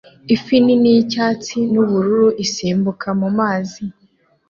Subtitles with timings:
[0.35, 3.83] Ifi nini yicyatsi nubururu isimbuka mumazi